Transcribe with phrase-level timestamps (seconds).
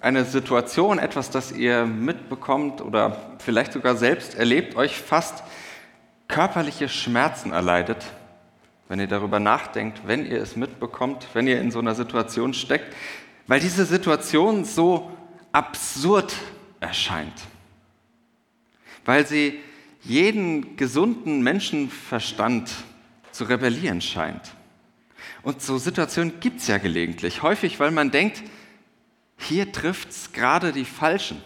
[0.00, 5.42] eine Situation, etwas, das ihr mitbekommt oder vielleicht sogar selbst erlebt, euch fast
[6.28, 8.04] körperliche Schmerzen erleidet,
[8.88, 12.94] wenn ihr darüber nachdenkt, wenn ihr es mitbekommt, wenn ihr in so einer Situation steckt,
[13.46, 15.10] weil diese Situation so
[15.52, 16.34] absurd
[16.80, 17.34] erscheint,
[19.04, 19.60] weil sie
[20.02, 22.70] jeden gesunden Menschenverstand
[23.32, 24.54] zu rebellieren scheint.
[25.42, 28.42] Und so Situationen gibt es ja gelegentlich, häufig, weil man denkt,
[29.40, 31.42] hier trifft es gerade die Falschen.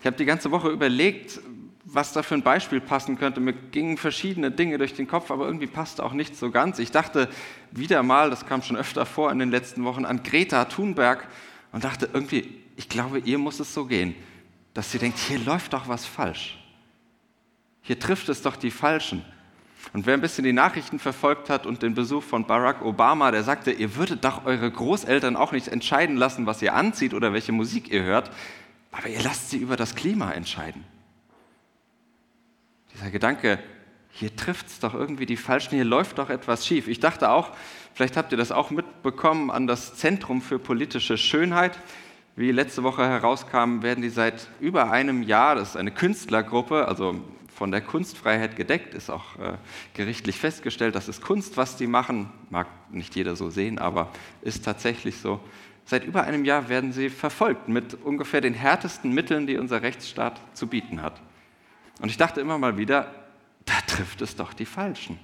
[0.00, 1.40] Ich habe die ganze Woche überlegt,
[1.84, 3.40] was da für ein Beispiel passen könnte.
[3.40, 6.78] Mir gingen verschiedene Dinge durch den Kopf, aber irgendwie passte auch nicht so ganz.
[6.78, 7.28] Ich dachte
[7.70, 11.26] wieder mal, das kam schon öfter vor in den letzten Wochen, an Greta Thunberg
[11.72, 14.14] und dachte irgendwie, ich glaube, ihr muss es so gehen,
[14.74, 16.58] dass sie denkt, hier läuft doch was falsch.
[17.82, 19.24] Hier trifft es doch die Falschen.
[19.92, 23.42] Und wer ein bisschen die Nachrichten verfolgt hat und den Besuch von Barack Obama, der
[23.42, 27.52] sagte, ihr würdet doch eure Großeltern auch nicht entscheiden lassen, was ihr anzieht oder welche
[27.52, 28.30] Musik ihr hört,
[28.92, 30.84] aber ihr lasst sie über das Klima entscheiden.
[32.94, 33.58] Dieser Gedanke,
[34.10, 36.88] hier trifft es doch irgendwie die Falschen, hier läuft doch etwas schief.
[36.88, 37.52] Ich dachte auch,
[37.94, 41.78] vielleicht habt ihr das auch mitbekommen, an das Zentrum für politische Schönheit.
[42.36, 47.20] Wie letzte Woche herauskam, werden die seit über einem Jahr, das ist eine Künstlergruppe, also
[47.60, 49.58] von der Kunstfreiheit gedeckt, ist auch äh,
[49.92, 52.30] gerichtlich festgestellt, das ist Kunst, was die machen.
[52.48, 55.40] Mag nicht jeder so sehen, aber ist tatsächlich so.
[55.84, 60.40] Seit über einem Jahr werden sie verfolgt mit ungefähr den härtesten Mitteln, die unser Rechtsstaat
[60.54, 61.20] zu bieten hat.
[62.00, 63.14] Und ich dachte immer mal wieder,
[63.66, 65.18] da trifft es doch die Falschen.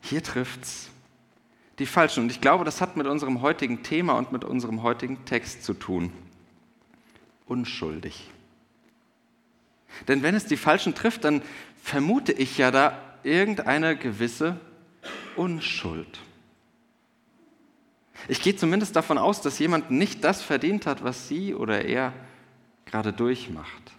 [0.00, 0.90] Hier trifft es
[1.78, 2.24] die Falschen.
[2.24, 5.72] Und ich glaube, das hat mit unserem heutigen Thema und mit unserem heutigen Text zu
[5.72, 6.10] tun
[7.46, 8.30] unschuldig.
[10.08, 11.42] Denn wenn es die Falschen trifft, dann
[11.82, 14.60] vermute ich ja da irgendeine gewisse
[15.36, 16.20] Unschuld.
[18.28, 22.12] Ich gehe zumindest davon aus, dass jemand nicht das verdient hat, was sie oder er
[22.86, 23.92] gerade durchmacht,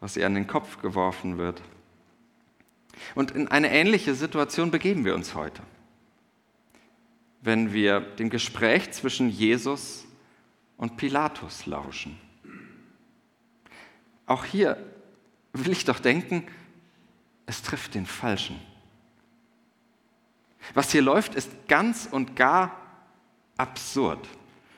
[0.00, 1.62] was ihr an den Kopf geworfen wird.
[3.14, 5.62] Und in eine ähnliche Situation begeben wir uns heute,
[7.42, 10.04] wenn wir dem Gespräch zwischen Jesus
[10.76, 12.18] und Pilatus lauschen.
[14.30, 14.76] Auch hier
[15.52, 16.46] will ich doch denken,
[17.46, 18.60] es trifft den Falschen.
[20.72, 22.76] Was hier läuft, ist ganz und gar
[23.56, 24.28] absurd.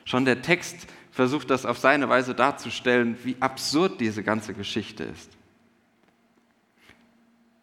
[0.05, 5.29] Schon der Text versucht das auf seine Weise darzustellen, wie absurd diese ganze Geschichte ist.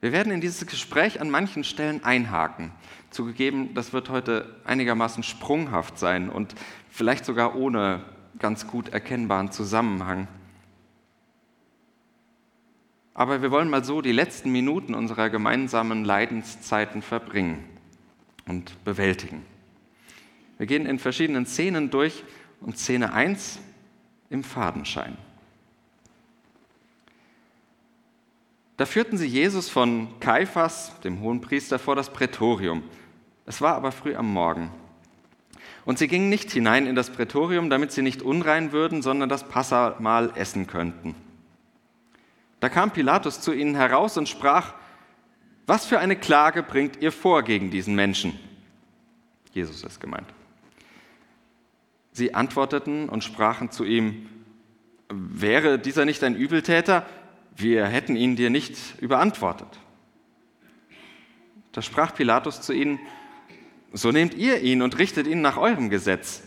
[0.01, 2.71] Wir werden in dieses Gespräch an manchen Stellen einhaken.
[3.11, 6.55] Zugegeben, das wird heute einigermaßen sprunghaft sein und
[6.89, 8.05] vielleicht sogar ohne
[8.39, 10.29] ganz gut erkennbaren Zusammenhang.
[13.21, 17.63] Aber wir wollen mal so die letzten Minuten unserer gemeinsamen Leidenszeiten verbringen
[18.49, 19.45] und bewältigen.
[20.57, 22.25] Wir gehen in verschiedenen Szenen durch
[22.63, 23.59] und Szene 1
[24.31, 25.19] im Fadenschein.
[28.79, 32.83] Da führten sie Jesus von Kaiphas, dem Hohenpriester, vor das Prätorium.
[33.45, 34.71] Es war aber früh am Morgen.
[35.85, 39.47] Und sie gingen nicht hinein in das Prätorium, damit sie nicht unrein würden, sondern das
[39.47, 41.15] Passamal essen könnten.
[42.61, 44.75] Da kam Pilatus zu ihnen heraus und sprach,
[45.67, 48.39] was für eine Klage bringt ihr vor gegen diesen Menschen?
[49.53, 50.27] Jesus ist gemeint.
[52.13, 54.29] Sie antworteten und sprachen zu ihm,
[55.09, 57.07] wäre dieser nicht ein Übeltäter?
[57.57, 59.69] Wir hätten ihn dir nicht überantwortet.
[61.73, 62.99] Da sprach Pilatus zu ihnen,
[63.93, 66.43] so nehmt ihr ihn und richtet ihn nach eurem Gesetz.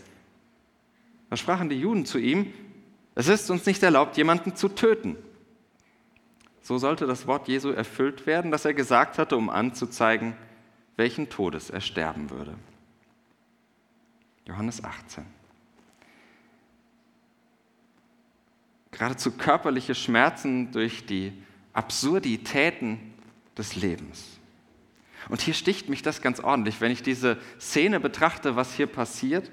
[1.30, 2.52] Da sprachen die Juden zu ihm,
[3.14, 5.16] es ist uns nicht erlaubt, jemanden zu töten.
[6.64, 10.34] So sollte das Wort Jesu erfüllt werden, das er gesagt hatte, um anzuzeigen,
[10.96, 12.54] welchen Todes er sterben würde.
[14.46, 15.26] Johannes 18.
[18.92, 21.34] Geradezu körperliche Schmerzen durch die
[21.74, 23.12] Absurditäten
[23.58, 24.38] des Lebens.
[25.28, 29.50] Und hier sticht mich das ganz ordentlich, wenn ich diese Szene betrachte, was hier passiert.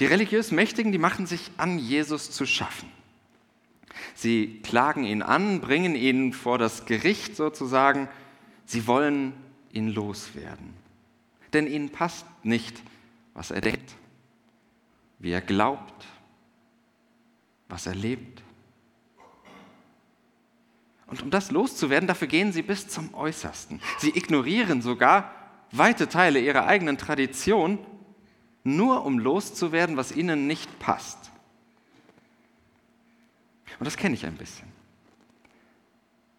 [0.00, 2.97] Die religiös Mächtigen, die machen sich an, Jesus zu schaffen.
[4.14, 8.08] Sie klagen ihn an, bringen ihn vor das Gericht sozusagen.
[8.64, 9.32] Sie wollen
[9.72, 10.74] ihn loswerden.
[11.52, 12.82] Denn ihnen passt nicht,
[13.34, 13.94] was er denkt.
[15.20, 16.06] wie er glaubt,
[17.68, 18.42] was er lebt.
[21.08, 23.80] Und um das loszuwerden, dafür gehen sie bis zum Äußersten.
[23.98, 25.32] Sie ignorieren sogar
[25.72, 27.78] weite Teile ihrer eigenen Tradition,
[28.62, 31.30] nur um loszuwerden, was ihnen nicht passt.
[33.78, 34.68] Und das kenne ich ein bisschen.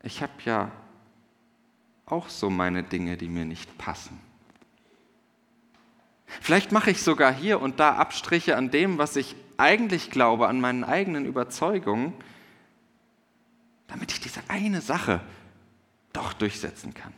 [0.03, 0.71] Ich habe ja
[2.06, 4.19] auch so meine Dinge, die mir nicht passen.
[6.41, 10.62] Vielleicht mache ich sogar hier und da Abstriche an dem, was ich eigentlich glaube, an
[10.62, 12.13] meinen eigenen Überzeugungen,
[13.88, 15.21] damit ich diese eine Sache
[16.13, 17.13] doch durchsetzen kann.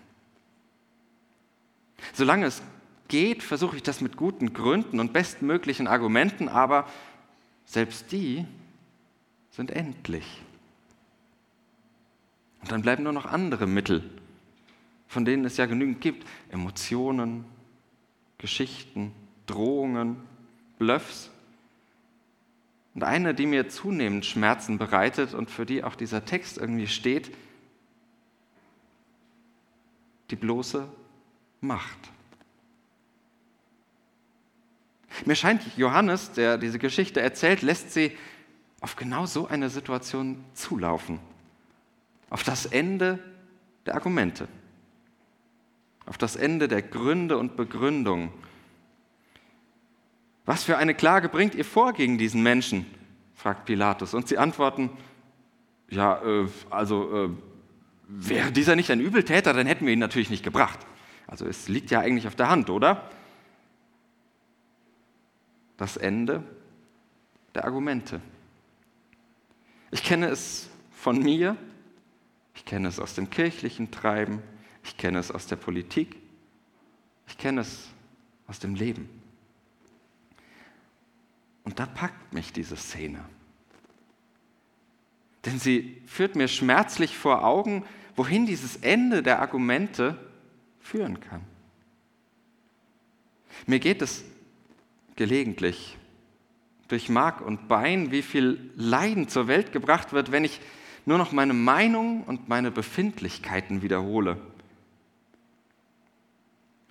[2.14, 2.62] Solange es
[3.10, 6.88] geht, versuche ich das mit guten Gründen und bestmöglichen Argumenten, aber
[7.66, 8.46] selbst die
[9.52, 10.42] sind endlich.
[12.62, 14.10] Und dann bleiben nur noch andere Mittel,
[15.08, 16.28] von denen es ja genügend gibt.
[16.50, 17.46] Emotionen,
[18.38, 19.12] Geschichten,
[19.46, 20.18] Drohungen,
[20.80, 21.30] Bluffs.
[22.94, 27.32] Und eine, die mir zunehmend Schmerzen bereitet und für die auch dieser Text irgendwie steht,
[30.30, 30.88] die bloße
[31.62, 32.00] Macht.
[35.26, 38.18] Mir scheint, Johannes, der diese Geschichte erzählt, lässt sie
[38.82, 41.20] auf genau so eine Situation zulaufen.
[42.30, 43.20] Auf das Ende
[43.86, 44.48] der Argumente.
[46.06, 48.32] Auf das Ende der Gründe und Begründungen.
[50.46, 52.86] Was für eine Klage bringt ihr vor gegen diesen Menschen?
[53.36, 54.14] fragt Pilatus.
[54.14, 54.92] Und sie antworten,
[55.90, 57.30] ja, äh, also äh,
[58.08, 60.80] wäre dieser nicht ein Übeltäter, dann hätten wir ihn natürlich nicht gebracht.
[61.28, 63.10] Also es liegt ja eigentlich auf der Hand, oder?
[65.78, 66.44] Das Ende
[67.56, 68.22] der Argumente.
[69.92, 71.58] Ich kenne es von mir,
[72.56, 74.42] ich kenne es aus dem kirchlichen Treiben,
[74.84, 76.16] ich kenne es aus der Politik,
[77.28, 77.90] ich kenne es
[78.48, 79.10] aus dem Leben.
[81.64, 83.24] Und da packt mich diese Szene.
[85.46, 87.86] Denn sie führt mir schmerzlich vor Augen,
[88.16, 90.18] wohin dieses Ende der Argumente
[90.80, 91.42] führen kann.
[93.68, 94.24] Mir geht es
[95.16, 95.98] gelegentlich
[96.92, 100.60] durch Mark und Bein, wie viel Leiden zur Welt gebracht wird, wenn ich
[101.06, 104.38] nur noch meine Meinung und meine Befindlichkeiten wiederhole.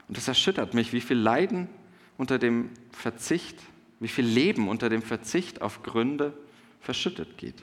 [0.09, 1.69] Und es erschüttert mich, wie viel Leiden
[2.17, 3.57] unter dem Verzicht,
[4.01, 6.33] wie viel Leben unter dem Verzicht auf Gründe
[6.81, 7.63] verschüttet geht.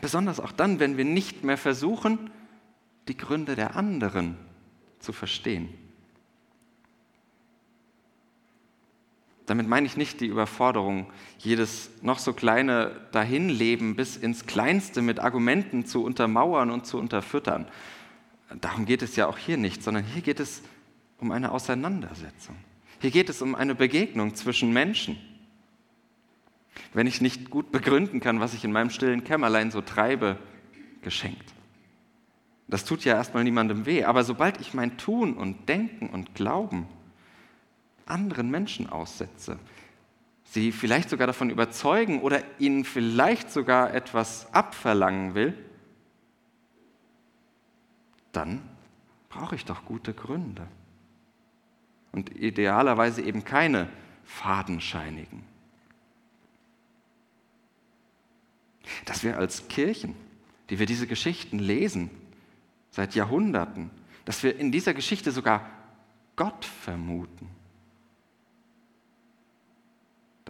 [0.00, 2.30] Besonders auch dann, wenn wir nicht mehr versuchen,
[3.08, 4.36] die Gründe der anderen
[4.98, 5.68] zu verstehen.
[9.50, 11.08] Damit meine ich nicht die Überforderung,
[11.38, 17.66] jedes noch so kleine Dahinleben bis ins Kleinste mit Argumenten zu untermauern und zu unterfüttern.
[18.60, 20.62] Darum geht es ja auch hier nicht, sondern hier geht es
[21.18, 22.54] um eine Auseinandersetzung.
[23.00, 25.16] Hier geht es um eine Begegnung zwischen Menschen.
[26.94, 30.38] Wenn ich nicht gut begründen kann, was ich in meinem stillen Kämmerlein so treibe,
[31.02, 31.54] geschenkt.
[32.68, 36.86] Das tut ja erstmal niemandem weh, aber sobald ich mein Tun und Denken und Glauben
[38.10, 39.58] anderen Menschen aussetze,
[40.44, 45.56] sie vielleicht sogar davon überzeugen oder ihnen vielleicht sogar etwas abverlangen will,
[48.32, 48.60] dann
[49.28, 50.66] brauche ich doch gute Gründe.
[52.12, 53.88] Und idealerweise eben keine
[54.24, 55.44] fadenscheinigen.
[59.04, 60.16] Dass wir als Kirchen,
[60.68, 62.10] die wir diese Geschichten lesen,
[62.90, 63.90] seit Jahrhunderten,
[64.24, 65.70] dass wir in dieser Geschichte sogar
[66.34, 67.48] Gott vermuten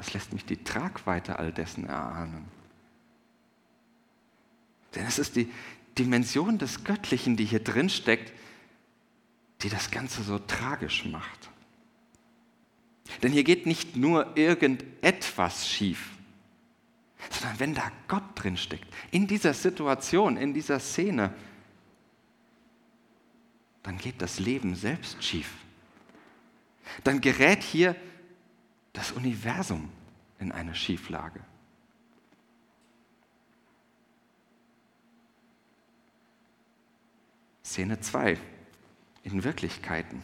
[0.00, 2.48] das lässt mich die Tragweite all dessen erahnen.
[4.94, 5.52] Denn es ist die
[5.98, 8.32] Dimension des Göttlichen, die hier drin steckt,
[9.60, 11.50] die das Ganze so tragisch macht.
[13.22, 16.12] Denn hier geht nicht nur irgendetwas schief,
[17.28, 21.34] sondern wenn da Gott drin steckt, in dieser Situation, in dieser Szene,
[23.82, 25.52] dann geht das Leben selbst schief.
[27.04, 27.94] Dann gerät hier
[28.92, 29.90] das Universum
[30.38, 31.40] in eine Schieflage.
[37.64, 38.36] Szene 2
[39.22, 40.22] in Wirklichkeiten.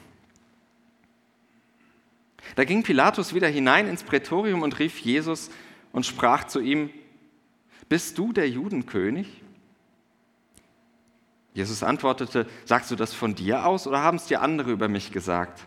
[2.56, 5.50] Da ging Pilatus wieder hinein ins Prätorium und rief Jesus
[5.92, 6.90] und sprach zu ihm,
[7.88, 9.42] Bist du der Judenkönig?
[11.54, 15.12] Jesus antwortete, Sagst du das von dir aus oder haben es dir andere über mich
[15.12, 15.66] gesagt?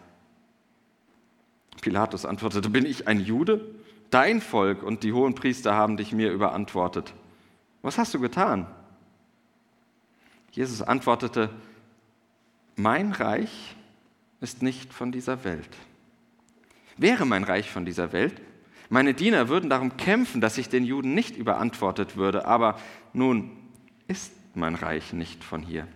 [1.81, 3.73] Pilatus antwortete, bin ich ein Jude?
[4.09, 7.13] Dein Volk und die hohen Priester haben dich mir überantwortet.
[7.81, 8.67] Was hast du getan?
[10.51, 11.49] Jesus antwortete,
[12.75, 13.75] mein Reich
[14.41, 15.69] ist nicht von dieser Welt.
[16.97, 18.41] Wäre mein Reich von dieser Welt,
[18.89, 22.79] meine Diener würden darum kämpfen, dass ich den Juden nicht überantwortet würde, aber
[23.13, 23.51] nun
[24.07, 25.87] ist mein Reich nicht von hier.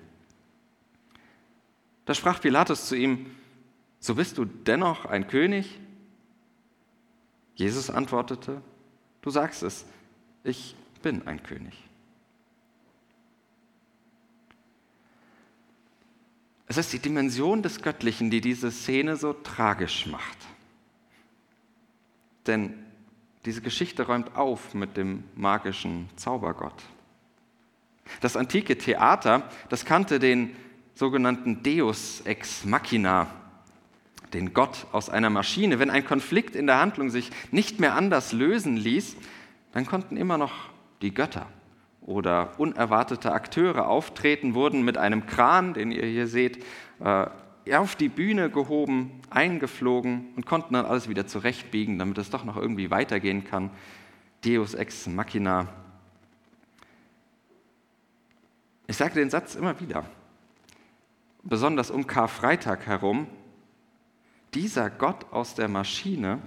[2.06, 3.25] Da sprach Pilatus zu ihm,
[4.03, 5.79] so bist du dennoch ein König?
[7.55, 8.62] Jesus antwortete,
[9.22, 9.86] du sagst es,
[10.43, 11.74] ich bin ein König.
[16.67, 20.38] Es ist die Dimension des Göttlichen, die diese Szene so tragisch macht.
[22.45, 22.74] Denn
[23.45, 26.83] diese Geschichte räumt auf mit dem magischen Zaubergott.
[28.19, 30.57] Das antike Theater, das kannte den
[30.93, 33.42] sogenannten Deus ex machina,
[34.34, 35.80] den Gott aus einer Maschine.
[35.80, 39.16] Wenn ein Konflikt in der Handlung sich nicht mehr anders lösen ließ,
[39.72, 40.54] dann konnten immer noch
[41.02, 41.48] die Götter
[42.02, 46.63] oder unerwartete Akteure auftreten, wurden mit einem Kran, den ihr hier seht,
[47.00, 47.28] äh,
[47.75, 52.58] auf die Bühne gehoben, eingeflogen und konnten dann alles wieder zurechtbiegen, damit es doch noch
[52.58, 53.70] irgendwie weitergehen kann.
[54.44, 55.70] Deus ex machina.
[58.88, 60.06] Ich sage den Satz immer wieder,
[61.42, 63.28] besonders um Karfreitag herum.
[64.53, 66.41] Dieser Gott aus der Maschine,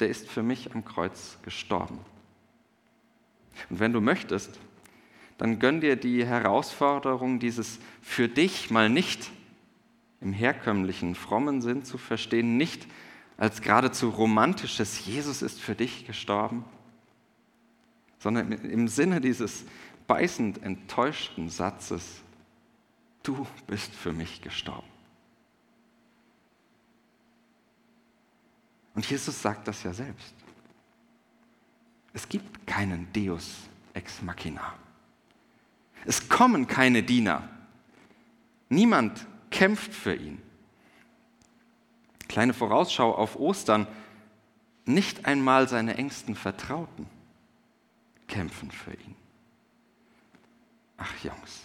[0.00, 1.98] der ist für mich am Kreuz gestorben.
[3.70, 4.58] Und wenn du möchtest,
[5.38, 9.30] dann gönn dir die Herausforderung, dieses für dich mal nicht
[10.20, 12.86] im herkömmlichen, frommen Sinn zu verstehen, nicht
[13.36, 16.64] als geradezu romantisches Jesus ist für dich gestorben,
[18.18, 19.66] sondern im Sinne dieses
[20.06, 22.22] beißend enttäuschten Satzes,
[23.22, 24.95] du bist für mich gestorben.
[28.96, 30.34] Und Jesus sagt das ja selbst.
[32.14, 33.54] Es gibt keinen Deus
[33.92, 34.72] ex machina.
[36.06, 37.46] Es kommen keine Diener.
[38.70, 40.40] Niemand kämpft für ihn.
[42.26, 43.86] Kleine Vorausschau auf Ostern.
[44.86, 47.06] Nicht einmal seine engsten Vertrauten
[48.28, 49.14] kämpfen für ihn.
[50.96, 51.64] Ach Jungs,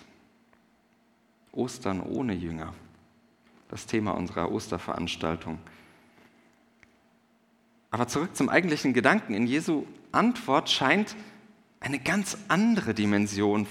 [1.54, 2.74] Ostern ohne Jünger,
[3.70, 5.60] das Thema unserer Osterveranstaltung.
[7.92, 9.34] Aber zurück zum eigentlichen Gedanken.
[9.34, 11.16] In Jesu Antwort scheint
[11.82, 13.68] eine ganz andere Dimension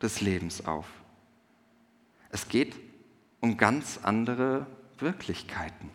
[0.00, 0.86] des Lebens auf.
[2.30, 2.74] Es geht
[3.40, 4.66] um ganz andere
[4.98, 5.90] Wirklichkeiten.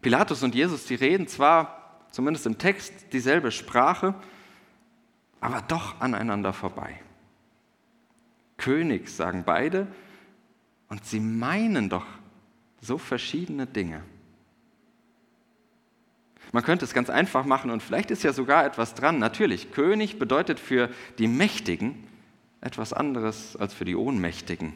[0.00, 4.14] Pilatus und Jesus, die reden zwar, zumindest im Text, dieselbe Sprache,
[5.40, 6.98] aber doch aneinander vorbei.
[8.56, 9.86] König sagen beide
[10.88, 12.06] und sie meinen doch
[12.80, 14.02] so verschiedene Dinge.
[16.54, 19.18] Man könnte es ganz einfach machen und vielleicht ist ja sogar etwas dran.
[19.18, 22.06] Natürlich, König bedeutet für die Mächtigen
[22.60, 24.72] etwas anderes als für die Ohnmächtigen.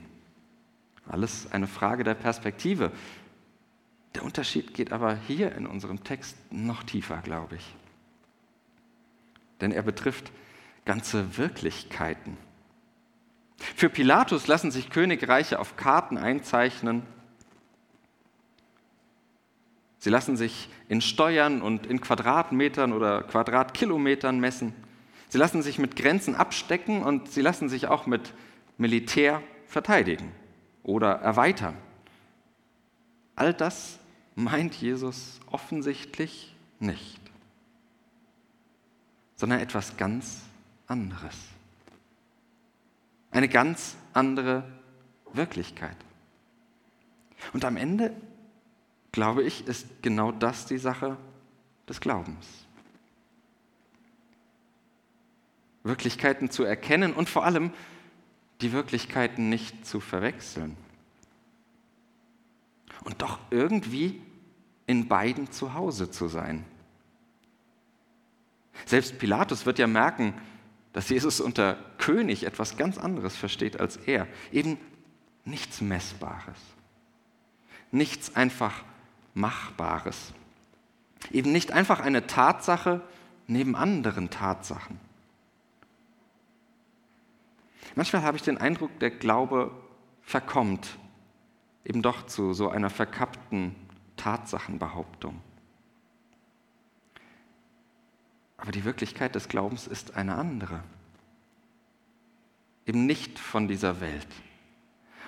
[1.06, 2.90] Alles eine Frage der Perspektive.
[4.16, 7.74] Der Unterschied geht aber hier in unserem Text noch tiefer, glaube ich.
[9.60, 10.32] Denn er betrifft
[10.84, 12.36] ganze Wirklichkeiten.
[13.76, 17.04] Für Pilatus lassen sich Königreiche auf Karten einzeichnen.
[19.98, 24.74] Sie lassen sich in Steuern und in Quadratmetern oder Quadratkilometern messen.
[25.28, 28.32] Sie lassen sich mit Grenzen abstecken und sie lassen sich auch mit
[28.78, 30.32] Militär verteidigen
[30.82, 31.76] oder erweitern.
[33.34, 33.98] All das
[34.34, 37.20] meint Jesus offensichtlich nicht,
[39.34, 40.42] sondern etwas ganz
[40.86, 41.36] anderes.
[43.30, 44.64] Eine ganz andere
[45.32, 45.96] Wirklichkeit.
[47.52, 48.12] Und am Ende,
[49.12, 51.16] glaube ich, ist genau das die Sache
[51.88, 52.46] des Glaubens.
[55.82, 57.72] Wirklichkeiten zu erkennen und vor allem
[58.60, 60.76] die Wirklichkeiten nicht zu verwechseln.
[63.04, 64.20] Und doch irgendwie
[64.86, 66.64] in beiden zu Hause zu sein.
[68.86, 70.34] Selbst Pilatus wird ja merken,
[70.92, 74.26] dass Jesus unter König etwas ganz anderes versteht als er.
[74.50, 74.78] Eben
[75.44, 76.58] nichts Messbares,
[77.90, 78.84] nichts einfach
[79.38, 80.32] Machbares.
[81.30, 83.00] Eben nicht einfach eine Tatsache
[83.46, 85.00] neben anderen Tatsachen.
[87.94, 89.72] Manchmal habe ich den Eindruck, der Glaube
[90.22, 90.98] verkommt
[91.88, 93.74] eben doch zu so einer verkappten
[94.16, 95.40] Tatsachenbehauptung.
[98.58, 100.82] Aber die Wirklichkeit des Glaubens ist eine andere.
[102.86, 104.28] Eben nicht von dieser Welt.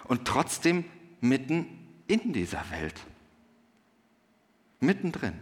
[0.05, 0.85] Und trotzdem
[1.21, 1.67] mitten
[2.09, 3.01] in dieser Welt.
[4.81, 5.39] Mittendrin.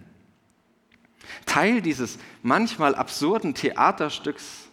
[1.47, 4.69] Teil dieses manchmal absurden Theaterstücks,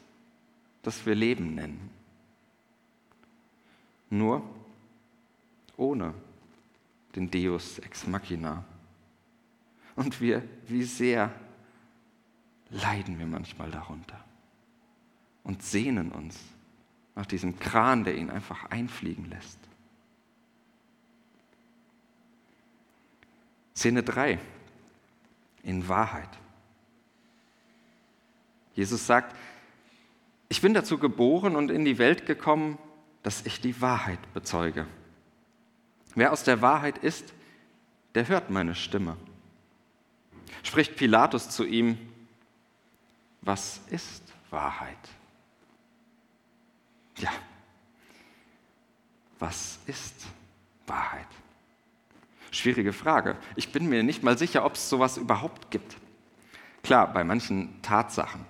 [0.81, 1.89] das wir Leben nennen.
[4.09, 4.43] Nur
[5.77, 6.13] ohne
[7.15, 8.63] den Deus ex machina.
[9.95, 11.31] Und wir, wie sehr
[12.69, 14.23] leiden wir manchmal darunter
[15.43, 16.37] und sehnen uns
[17.15, 19.59] nach diesem Kran, der ihn einfach einfliegen lässt.
[23.75, 24.39] Szene 3.
[25.65, 26.29] In Wahrheit.
[28.75, 29.35] Jesus sagt,
[30.47, 32.77] ich bin dazu geboren und in die Welt gekommen,
[33.23, 34.87] dass ich die Wahrheit bezeuge.
[36.13, 37.33] Wer aus der Wahrheit ist,
[38.13, 39.17] der hört meine Stimme.
[40.63, 41.97] Spricht Pilatus zu ihm,
[43.41, 44.97] was ist Wahrheit?
[47.17, 47.31] Ja,
[49.39, 50.25] was ist
[50.87, 51.27] Wahrheit?
[52.55, 53.35] Schwierige Frage.
[53.57, 55.97] Ich bin mir nicht mal sicher, ob es sowas überhaupt gibt.
[56.83, 58.45] Klar, bei manchen Tatsachen.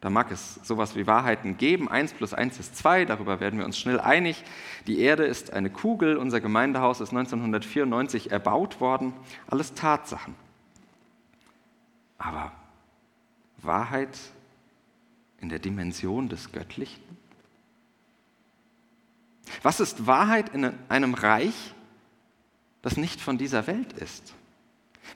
[0.00, 1.88] Da mag es sowas wie Wahrheiten geben.
[1.88, 4.44] Eins plus eins ist zwei, darüber werden wir uns schnell einig.
[4.86, 9.12] Die Erde ist eine Kugel, unser Gemeindehaus ist 1994 erbaut worden.
[9.48, 10.36] Alles Tatsachen.
[12.18, 12.52] Aber
[13.56, 14.16] Wahrheit
[15.40, 17.02] in der Dimension des Göttlichen?
[19.64, 21.74] Was ist Wahrheit in einem Reich,
[22.82, 24.34] das nicht von dieser Welt ist?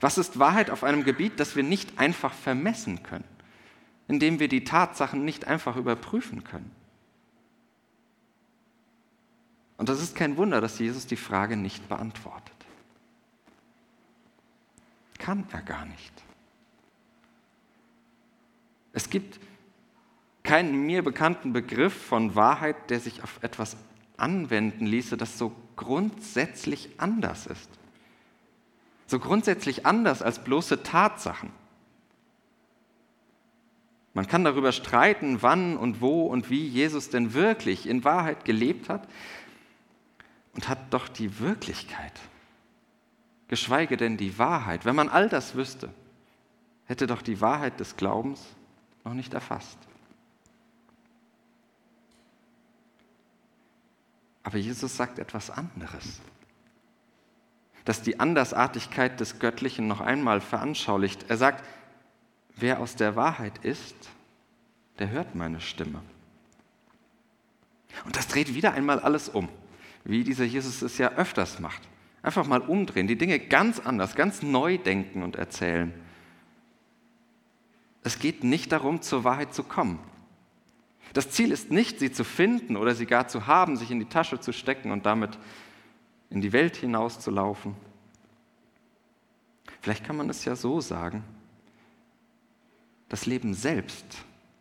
[0.01, 3.23] Was ist Wahrheit auf einem Gebiet, das wir nicht einfach vermessen können,
[4.07, 6.71] indem wir die Tatsachen nicht einfach überprüfen können?
[9.77, 12.53] Und das ist kein Wunder, dass Jesus die Frage nicht beantwortet.
[15.17, 16.13] Kann er gar nicht.
[18.93, 19.39] Es gibt
[20.43, 23.75] keinen mir bekannten Begriff von Wahrheit, der sich auf etwas
[24.17, 27.69] anwenden ließe, das so grundsätzlich anders ist.
[29.07, 31.51] So grundsätzlich anders als bloße Tatsachen.
[34.13, 38.89] Man kann darüber streiten, wann und wo und wie Jesus denn wirklich in Wahrheit gelebt
[38.89, 39.07] hat
[40.53, 42.13] und hat doch die Wirklichkeit,
[43.47, 45.93] geschweige denn die Wahrheit, wenn man all das wüsste,
[46.85, 48.45] hätte doch die Wahrheit des Glaubens
[49.03, 49.79] noch nicht erfasst.
[54.43, 56.19] Aber Jesus sagt etwas anderes,
[57.85, 61.25] das die Andersartigkeit des Göttlichen noch einmal veranschaulicht.
[61.29, 61.63] Er sagt,
[62.55, 63.95] wer aus der Wahrheit ist,
[64.99, 66.01] der hört meine Stimme.
[68.05, 69.49] Und das dreht wieder einmal alles um,
[70.03, 71.81] wie dieser Jesus es ja öfters macht.
[72.21, 75.93] Einfach mal umdrehen, die Dinge ganz anders, ganz neu denken und erzählen.
[78.03, 79.99] Es geht nicht darum, zur Wahrheit zu kommen.
[81.13, 84.09] Das Ziel ist nicht, sie zu finden oder sie gar zu haben, sich in die
[84.09, 85.37] Tasche zu stecken und damit
[86.29, 87.75] in die Welt hinauszulaufen.
[89.81, 91.23] Vielleicht kann man es ja so sagen.
[93.09, 94.05] Das Leben selbst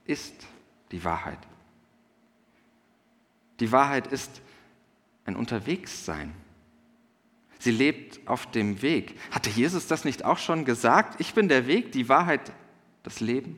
[0.04, 0.34] ist
[0.90, 1.38] die Wahrheit.
[3.60, 4.42] Die Wahrheit ist
[5.24, 6.34] ein Unterwegssein.
[7.60, 9.18] Sie lebt auf dem Weg.
[9.30, 11.20] Hatte Jesus das nicht auch schon gesagt?
[11.20, 12.52] Ich bin der Weg, die Wahrheit,
[13.04, 13.56] das Leben.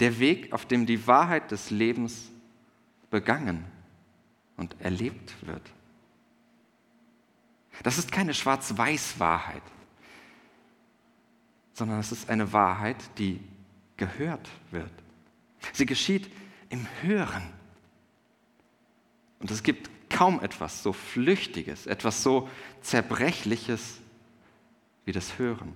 [0.00, 2.30] Der Weg, auf dem die Wahrheit des Lebens
[3.10, 3.64] begangen
[4.56, 5.62] und erlebt wird.
[7.82, 9.62] Das ist keine Schwarz-Weiß-Wahrheit,
[11.72, 13.40] sondern es ist eine Wahrheit, die
[13.96, 14.90] gehört wird.
[15.72, 16.30] Sie geschieht
[16.70, 17.42] im Hören.
[19.38, 22.48] Und es gibt kaum etwas so Flüchtiges, etwas so
[22.82, 24.00] Zerbrechliches
[25.04, 25.72] wie das Hören.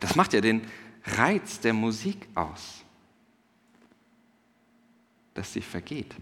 [0.00, 0.62] Das macht ja den
[1.04, 2.82] Reiz der Musik aus,
[5.34, 6.14] dass sie vergeht.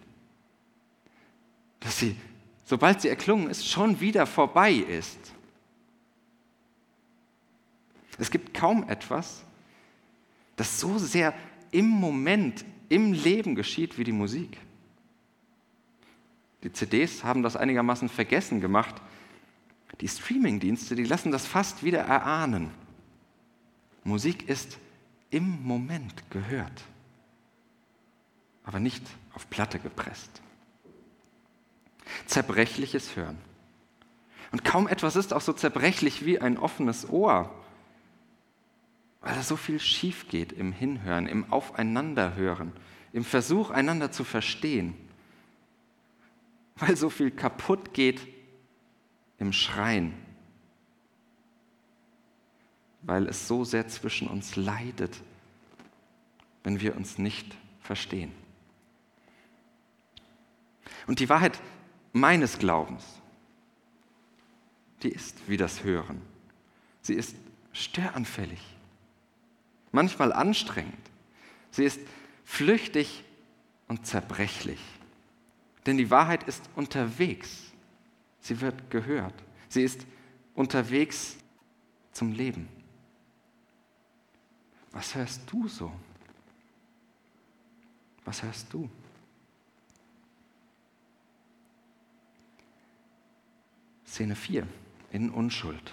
[1.81, 2.17] Dass sie,
[2.65, 5.19] sobald sie erklungen ist, schon wieder vorbei ist.
[8.19, 9.45] Es gibt kaum etwas,
[10.57, 11.35] das so sehr
[11.71, 14.59] im Moment, im Leben geschieht wie die Musik.
[16.63, 18.95] Die CDs haben das einigermaßen vergessen gemacht.
[20.01, 22.71] Die Streamingdienste, die lassen das fast wieder erahnen.
[24.05, 24.79] Musik ist
[25.31, 26.83] im Moment gehört,
[28.65, 29.03] aber nicht
[29.35, 30.43] auf Platte gepresst.
[32.27, 33.39] Zerbrechliches Hören.
[34.51, 37.51] Und kaum etwas ist auch so zerbrechlich wie ein offenes Ohr,
[39.23, 42.73] weil da so viel schief geht im Hinhören, im Aufeinanderhören,
[43.13, 44.95] im Versuch, einander zu verstehen,
[46.77, 48.27] weil so viel kaputt geht
[49.39, 50.13] im Schreien
[53.03, 55.17] weil es so sehr zwischen uns leidet,
[56.65, 58.33] wenn wir uns nicht verstehen.
[61.07, 61.61] Und die Wahrheit
[62.13, 63.05] meines Glaubens,
[65.03, 66.23] die ist wie das Hören.
[67.01, 67.35] Sie ist
[67.73, 68.61] störanfällig,
[69.91, 70.95] manchmal anstrengend.
[71.71, 72.01] Sie ist
[72.45, 73.25] flüchtig
[73.89, 74.81] und zerbrechlich.
[75.87, 77.73] Denn die Wahrheit ist unterwegs.
[78.41, 79.35] Sie wird gehört.
[79.69, 80.07] Sie ist
[80.55, 81.37] unterwegs
[82.13, 82.69] zum Leben.
[84.93, 85.91] Was hörst du so?
[88.25, 88.89] Was hörst du?
[94.05, 94.67] Szene 4
[95.11, 95.93] in Unschuld.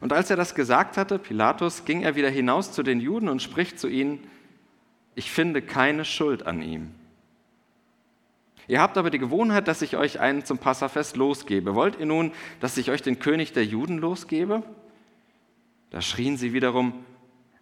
[0.00, 3.42] Und als er das gesagt hatte, Pilatus, ging er wieder hinaus zu den Juden und
[3.42, 4.20] spricht zu ihnen,
[5.16, 6.94] ich finde keine Schuld an ihm.
[8.68, 11.74] Ihr habt aber die Gewohnheit, dass ich euch einen zum Passafest losgebe.
[11.74, 14.62] Wollt ihr nun, dass ich euch den König der Juden losgebe?
[15.90, 17.04] Da schrien sie wiederum,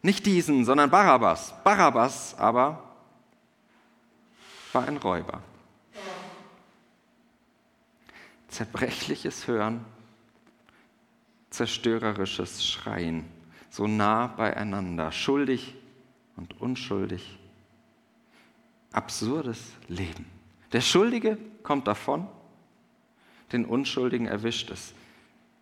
[0.03, 1.55] nicht diesen, sondern Barabbas.
[1.65, 2.95] Barabbas aber
[4.73, 5.43] war ein Räuber.
[8.49, 9.85] Zerbrechliches Hören,
[11.51, 13.25] zerstörerisches Schreien,
[13.71, 15.75] so nah beieinander, schuldig
[16.37, 17.39] und unschuldig.
[18.93, 20.27] Absurdes Leben.
[20.73, 22.29] Der Schuldige kommt davon,
[23.53, 24.95] den Unschuldigen erwischt es.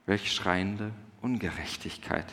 [0.07, 2.27] Welch schreiende Ungerechtigkeit.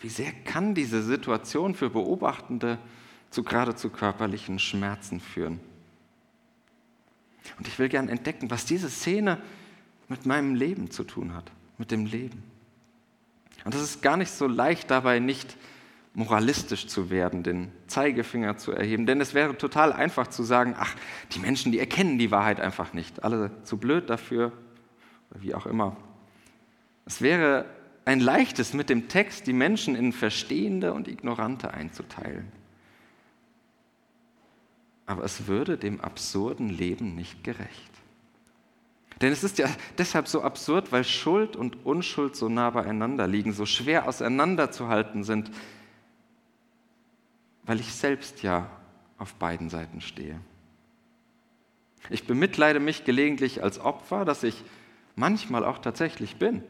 [0.00, 2.78] Wie sehr kann diese Situation für Beobachtende
[3.30, 5.60] zu geradezu körperlichen Schmerzen führen?
[7.58, 9.38] Und ich will gern entdecken, was diese Szene
[10.08, 12.42] mit meinem Leben zu tun hat, mit dem Leben.
[13.64, 15.56] Und es ist gar nicht so leicht dabei, nicht
[16.14, 19.06] moralistisch zu werden, den Zeigefinger zu erheben.
[19.06, 20.94] Denn es wäre total einfach zu sagen, ach,
[21.32, 23.22] die Menschen, die erkennen die Wahrheit einfach nicht.
[23.22, 24.52] Alle zu blöd dafür,
[25.34, 25.96] wie auch immer.
[27.06, 27.66] Es wäre
[28.04, 32.50] ein leichtes, mit dem Text die Menschen in Verstehende und Ignorante einzuteilen.
[35.06, 37.90] Aber es würde dem absurden Leben nicht gerecht.
[39.20, 43.52] Denn es ist ja deshalb so absurd, weil Schuld und Unschuld so nah beieinander liegen,
[43.52, 45.50] so schwer auseinanderzuhalten sind,
[47.64, 48.70] weil ich selbst ja
[49.18, 50.40] auf beiden Seiten stehe.
[52.08, 54.64] Ich bemitleide mich gelegentlich als Opfer, das ich
[55.16, 56.64] manchmal auch tatsächlich bin,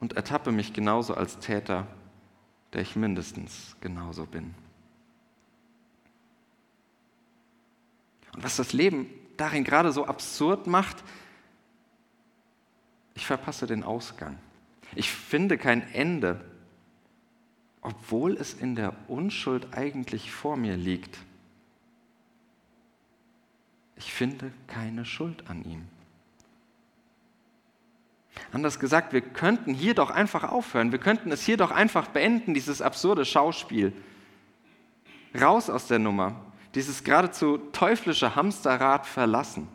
[0.00, 1.86] und ertappe mich genauso als Täter,
[2.72, 4.54] der ich mindestens genauso bin.
[8.34, 11.02] Und was das Leben darin gerade so absurd macht,
[13.14, 14.38] ich verpasse den Ausgang.
[14.94, 16.44] Ich finde kein Ende
[17.82, 21.18] obwohl es in der Unschuld eigentlich vor mir liegt.
[23.96, 25.86] Ich finde keine Schuld an ihm.
[28.52, 30.92] Anders gesagt, wir könnten hier doch einfach aufhören.
[30.92, 33.92] Wir könnten es hier doch einfach beenden, dieses absurde Schauspiel.
[35.40, 36.34] Raus aus der Nummer,
[36.74, 39.68] dieses geradezu teuflische Hamsterrad verlassen.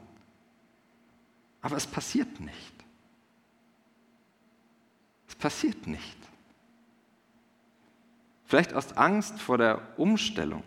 [1.62, 2.74] Aber es passiert nicht.
[5.28, 6.18] Es passiert nicht.
[8.46, 10.64] Vielleicht aus Angst vor der Umstellung,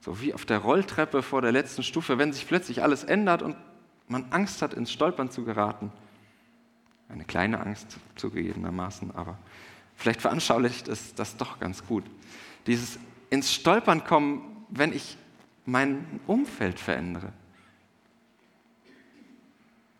[0.00, 3.56] so wie auf der Rolltreppe vor der letzten Stufe, wenn sich plötzlich alles ändert und
[4.06, 5.90] man Angst hat, ins Stolpern zu geraten.
[7.10, 9.38] Eine kleine Angst zugegebenermaßen, aber
[9.96, 12.04] vielleicht veranschaulicht es das doch ganz gut.
[12.66, 12.98] Dieses
[13.30, 15.16] ins Stolpern kommen, wenn ich
[15.66, 17.32] mein Umfeld verändere.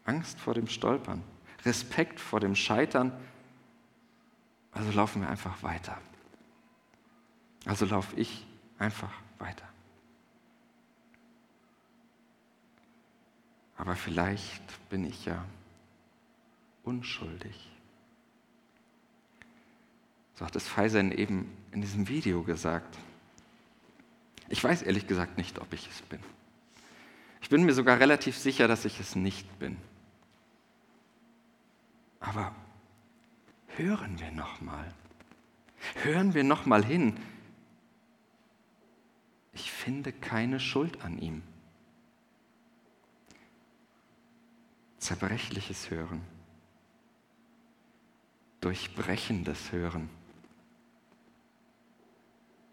[0.04, 1.22] Angst vor dem Stolpern,
[1.64, 3.12] Respekt vor dem Scheitern.
[4.72, 5.98] Also laufen wir einfach weiter.
[7.66, 8.46] Also laufe ich
[8.78, 9.68] einfach weiter.
[13.76, 15.44] Aber vielleicht bin ich ja
[16.82, 17.70] unschuldig.
[20.34, 22.96] So hat es Faisen eben in diesem Video gesagt.
[24.48, 26.20] Ich weiß ehrlich gesagt nicht, ob ich es bin.
[27.42, 29.76] Ich bin mir sogar relativ sicher, dass ich es nicht bin.
[32.20, 32.54] Aber
[33.76, 34.92] hören wir noch mal.
[36.02, 37.16] Hören wir noch mal hin,
[39.52, 41.42] ich finde keine Schuld an ihm.
[44.98, 46.22] Zerbrechliches Hören,
[48.60, 50.08] durchbrechendes Hören.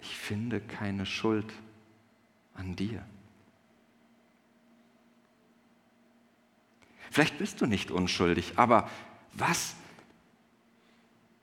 [0.02, 1.52] Ich finde keine Schuld
[2.54, 3.04] an dir.
[7.12, 8.90] Vielleicht bist du nicht unschuldig, aber
[9.34, 9.76] was,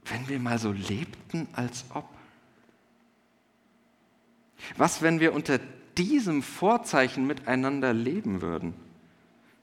[0.05, 2.09] wenn wir mal so lebten, als ob?
[4.77, 5.59] Was, wenn wir unter
[5.97, 8.75] diesem Vorzeichen miteinander leben würden,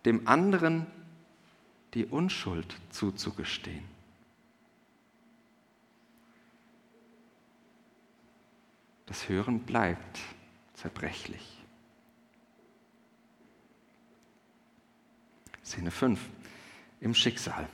[0.05, 0.85] dem anderen
[1.93, 3.90] die Unschuld zuzugestehen?
[9.05, 10.19] Das Hören bleibt
[10.73, 11.61] zerbrechlich.
[15.63, 16.19] Szene 5
[16.99, 17.67] im Schicksal.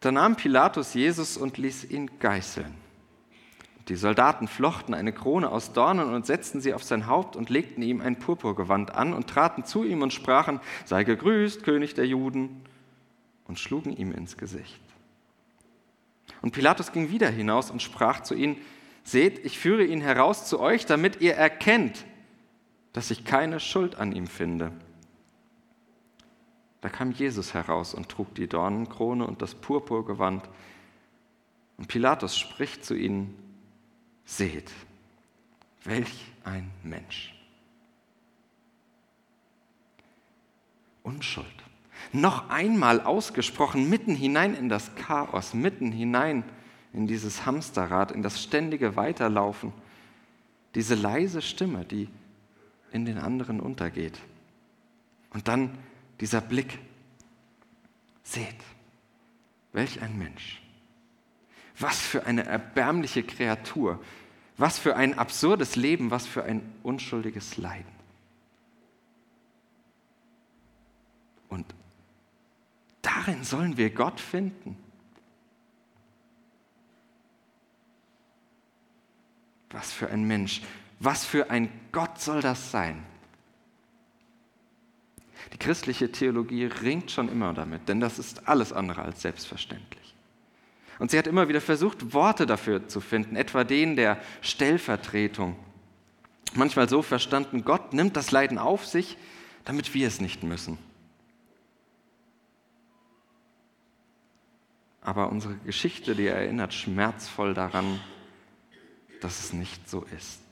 [0.00, 2.74] Da nahm Pilatus Jesus und ließ ihn geißeln
[3.88, 7.82] Die Soldaten flochten eine Krone aus Dornen und setzten sie auf sein Haupt und legten
[7.82, 12.62] ihm ein Purpurgewand an und traten zu ihm und sprachen, sei gegrüßt, König der Juden,
[13.46, 14.85] und schlugen ihm ins Gesicht.
[16.46, 18.56] Und Pilatus ging wieder hinaus und sprach zu ihnen,
[19.02, 22.06] seht, ich führe ihn heraus zu euch, damit ihr erkennt,
[22.92, 24.70] dass ich keine Schuld an ihm finde.
[26.82, 30.48] Da kam Jesus heraus und trug die Dornenkrone und das Purpurgewand.
[31.78, 33.36] Und Pilatus spricht zu ihnen,
[34.24, 34.70] Seht,
[35.82, 37.34] welch ein Mensch.
[41.02, 41.65] Unschuld.
[42.12, 46.44] Noch einmal ausgesprochen, mitten hinein in das Chaos, mitten hinein
[46.92, 49.72] in dieses Hamsterrad, in das ständige Weiterlaufen.
[50.74, 52.08] Diese leise Stimme, die
[52.92, 54.18] in den anderen untergeht.
[55.30, 55.76] Und dann
[56.20, 56.78] dieser Blick.
[58.22, 58.56] Seht,
[59.72, 60.60] welch ein Mensch.
[61.78, 64.02] Was für eine erbärmliche Kreatur.
[64.56, 67.92] Was für ein absurdes Leben, was für ein unschuldiges Leiden.
[71.48, 71.66] Und
[73.26, 74.76] darin sollen wir Gott finden.
[79.70, 80.62] Was für ein Mensch,
[81.00, 83.04] was für ein Gott soll das sein?
[85.52, 90.14] Die christliche Theologie ringt schon immer damit, denn das ist alles andere als selbstverständlich.
[90.98, 95.56] Und sie hat immer wieder versucht, Worte dafür zu finden, etwa den der Stellvertretung.
[96.54, 99.18] Manchmal so verstanden, Gott nimmt das Leiden auf sich,
[99.64, 100.78] damit wir es nicht müssen.
[105.06, 108.00] Aber unsere Geschichte, die erinnert schmerzvoll daran,
[109.20, 110.42] dass es nicht so ist.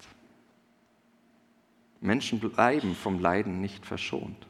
[2.00, 4.46] Menschen bleiben vom Leiden nicht verschont.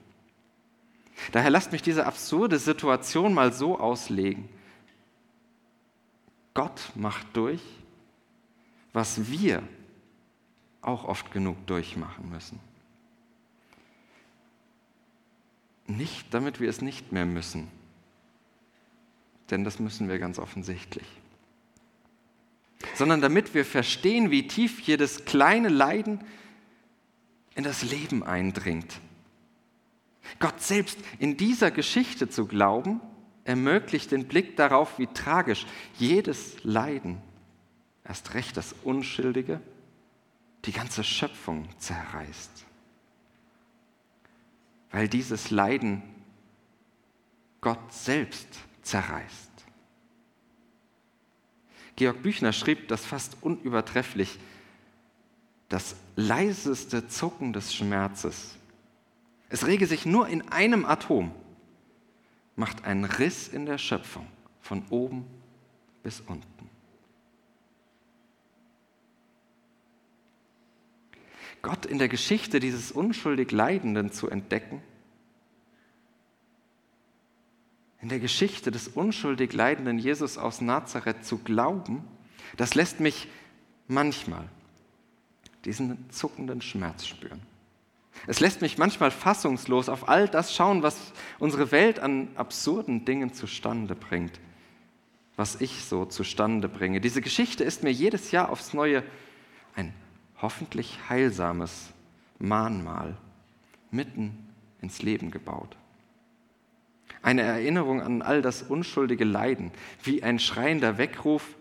[1.32, 4.46] Daher lasst mich diese absurde Situation mal so auslegen.
[6.52, 7.62] Gott macht durch,
[8.92, 9.62] was wir
[10.82, 12.60] auch oft genug durchmachen müssen.
[15.86, 17.70] Nicht, damit wir es nicht mehr müssen,
[19.54, 21.06] denn das müssen wir ganz offensichtlich,
[22.96, 26.18] sondern damit wir verstehen, wie tief jedes kleine Leiden
[27.54, 28.98] in das Leben eindringt.
[30.40, 33.00] Gott selbst in dieser Geschichte zu glauben,
[33.44, 35.66] ermöglicht den Blick darauf, wie tragisch
[35.98, 37.22] jedes Leiden,
[38.04, 39.60] erst recht das Unschuldige,
[40.64, 42.64] die ganze Schöpfung zerreißt.
[44.90, 46.02] Weil dieses Leiden
[47.60, 48.48] Gott selbst
[48.84, 49.50] zerreißt.
[51.96, 54.38] Georg Büchner schrieb das fast unübertrefflich,
[55.68, 58.56] das leiseste Zucken des Schmerzes.
[59.48, 61.32] Es rege sich nur in einem Atom
[62.56, 64.26] macht einen Riss in der Schöpfung,
[64.60, 65.26] von oben
[66.02, 66.70] bis unten.
[71.62, 74.82] Gott in der Geschichte dieses unschuldig Leidenden zu entdecken,
[78.04, 82.04] in der Geschichte des unschuldig leidenden Jesus aus Nazareth zu glauben,
[82.58, 83.28] das lässt mich
[83.88, 84.46] manchmal
[85.64, 87.40] diesen zuckenden Schmerz spüren.
[88.26, 90.98] Es lässt mich manchmal fassungslos auf all das schauen, was
[91.38, 94.38] unsere Welt an absurden Dingen zustande bringt,
[95.36, 97.00] was ich so zustande bringe.
[97.00, 99.02] Diese Geschichte ist mir jedes Jahr aufs Neue
[99.76, 99.94] ein
[100.42, 101.94] hoffentlich heilsames
[102.38, 103.16] Mahnmal
[103.90, 104.46] mitten
[104.82, 105.74] ins Leben gebaut.
[107.24, 111.56] Eine Erinnerung an all das unschuldige Leiden, wie ein schreiender Weckruf,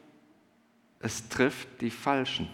[1.00, 2.50] es trifft die Falschen.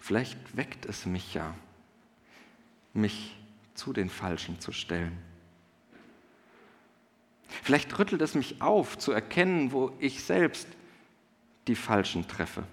[0.00, 1.54] Vielleicht weckt es mich ja,
[2.92, 3.34] mich
[3.72, 5.16] zu den Falschen zu stellen.
[7.62, 10.68] Vielleicht rüttelt es mich auf, zu erkennen, wo ich selbst
[11.68, 12.64] die Falschen treffe.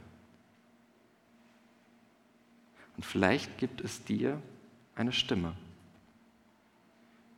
[2.97, 4.41] Und vielleicht gibt es dir
[4.93, 5.55] eine Stimme,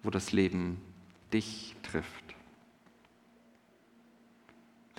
[0.04, 0.80] wo das Leben
[1.32, 2.24] dich trifft.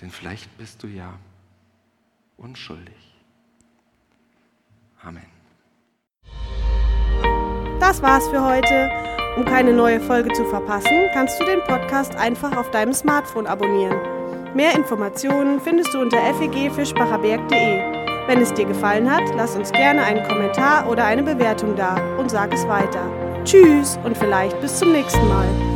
[0.01, 1.17] Denn vielleicht bist du ja
[2.37, 2.95] unschuldig.
[5.01, 5.25] Amen.
[7.79, 8.91] Das war's für heute.
[9.37, 13.97] Um keine neue Folge zu verpassen, kannst du den Podcast einfach auf deinem Smartphone abonnieren.
[14.55, 18.27] Mehr Informationen findest du unter fegfischbacherberg.de.
[18.27, 22.31] Wenn es dir gefallen hat, lass uns gerne einen Kommentar oder eine Bewertung da und
[22.31, 23.24] sag es weiter.
[23.45, 25.74] Tschüss und vielleicht bis zum nächsten Mal.